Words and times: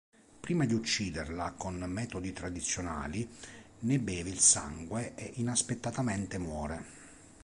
Prima 0.39 0.65
di 0.65 0.73
ucciderla 0.73 1.51
con 1.55 1.75
metodi 1.77 2.33
tradizionali, 2.33 3.29
ne 3.81 3.99
beve 3.99 4.31
il 4.31 4.39
sangue 4.39 5.13
e 5.13 5.29
inaspettatamente 5.35 6.39
muore. 6.39 6.83